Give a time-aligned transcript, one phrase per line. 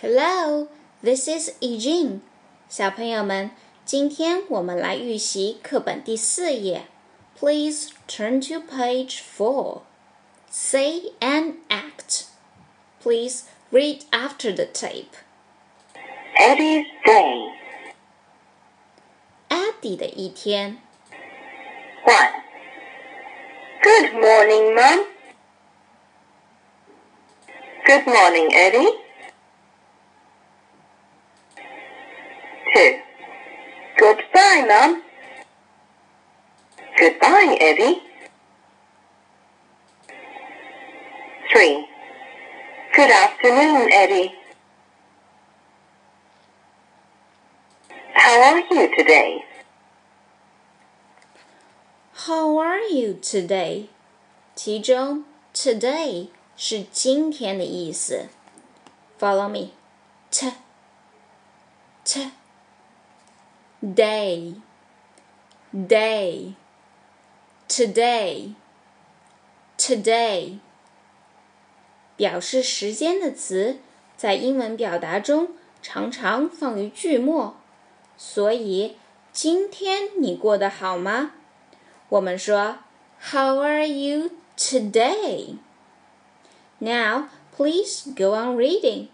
[0.00, 0.68] Hello,
[1.02, 2.20] this is Eugene。
[2.68, 3.50] 小朋友们，
[3.84, 6.86] 今天我们来预习课本第四页。
[7.38, 9.82] Please turn to page four.
[10.50, 12.26] Say and act.
[13.02, 15.10] Please read after the tape.
[16.36, 17.52] Eddie's day.
[19.48, 20.78] Eddie 的一天。
[22.04, 22.42] One.
[23.82, 25.06] Good morning, Mum.
[27.84, 28.98] Good morning, Eddie.
[34.68, 35.02] Goodbye, Mum.
[36.98, 38.02] Goodbye, Eddie.
[41.50, 41.86] Three.
[42.94, 44.34] Good afternoon, Eddie.
[48.12, 49.44] How are you today?
[52.12, 53.86] How are you today？
[54.54, 58.28] 其中 today 是今天的意思。
[59.18, 59.70] Follow me.
[60.30, 60.52] T
[62.04, 62.30] t
[63.82, 64.54] day
[65.72, 66.54] day
[67.68, 68.54] today
[69.76, 70.58] today
[72.16, 73.78] 表示时间的词，
[74.16, 75.48] 在英文表达中
[75.82, 77.56] 常常放于句末，
[78.16, 78.96] 所以
[79.32, 81.32] 今天你过得好吗？
[82.08, 82.78] 我们说
[83.20, 85.56] How are you today?
[86.78, 89.08] Now, please go on reading.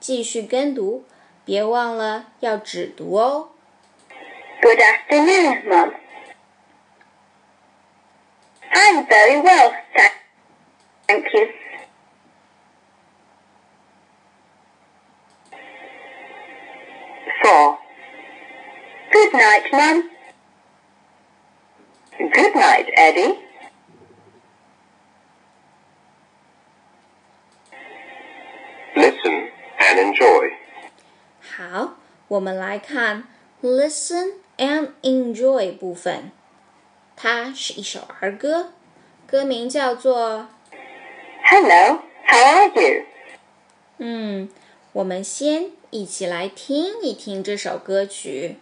[0.00, 1.04] 继续跟读，
[1.44, 3.48] 别忘了要指读哦。
[4.62, 5.92] Good afternoon, Mum.
[8.72, 10.10] I'm very well, tha-
[11.08, 11.48] thank you.
[17.42, 17.78] Four.
[19.12, 20.10] Good night, Mum.
[22.32, 23.38] Good night, Eddie.
[28.96, 30.50] Listen and enjoy.
[31.40, 31.94] 好，
[32.28, 33.24] 我们来看
[33.62, 36.31] Listen and Enjoy 部分。
[37.15, 38.73] 它是一首儿歌，
[39.25, 40.47] 歌名叫做
[41.43, 43.05] Hello, how are you?
[43.97, 44.49] 嗯，
[44.93, 48.57] 我们先一起来听一听这首歌曲。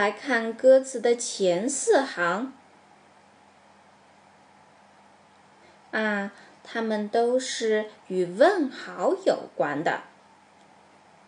[0.00, 2.54] 来看歌词的前四行，
[5.90, 6.32] 啊，
[6.64, 10.04] 它们都是与问好有关的。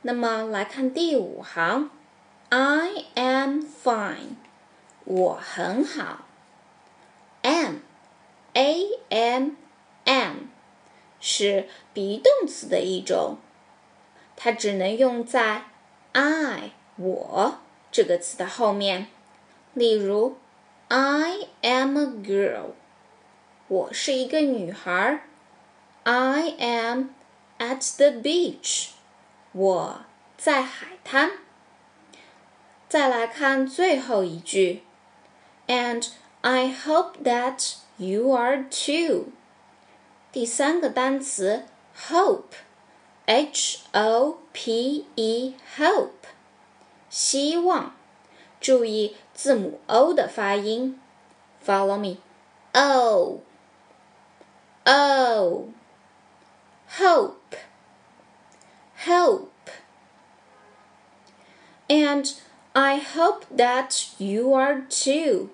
[0.01, 1.91] 那么来看第五行
[2.49, 4.37] ，I am fine，
[5.05, 6.25] 我很好。
[7.43, 10.37] am，a m，m
[11.21, 13.37] 是 be 动词的一种，
[14.35, 15.65] 它只能用在
[16.13, 17.59] I 我
[17.92, 19.08] 这个词的后面。
[19.74, 20.38] 例如，
[20.88, 22.72] I am a girl，
[23.68, 25.24] 我是一个女孩。
[26.04, 27.10] I am
[27.60, 28.90] at the beach，
[29.52, 30.02] 我
[30.38, 31.32] 在海滩。
[32.88, 34.84] 再来看最后一句，
[35.68, 36.08] And
[36.42, 39.26] I hope that you are too。
[40.32, 41.66] 第三个单词
[42.08, 46.12] hope，h o p e hope，
[47.12, 47.94] 希望。
[48.60, 51.00] 注意字母 o 的发音。
[51.64, 52.18] Follow me.
[52.74, 53.42] O
[54.86, 55.70] O
[57.00, 57.58] hope
[59.06, 59.50] hope
[61.88, 62.34] and
[62.74, 65.50] I hope that you are too.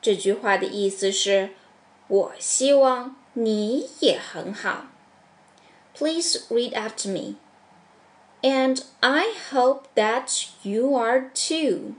[0.00, 1.50] 这句话的意思是，
[2.08, 4.86] 我希望你也很好。
[5.94, 7.36] Please read after me.
[8.42, 11.96] And I hope that you are too.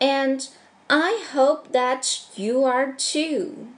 [0.00, 0.48] And
[0.88, 3.68] I hope that you are too.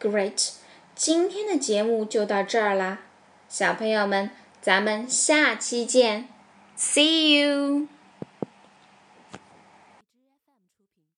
[0.00, 0.54] Great，
[0.94, 2.98] 今天的节目就到这儿啦，
[3.48, 4.30] 小朋友们，
[4.60, 6.28] 咱们下期见，
[6.76, 7.88] See you。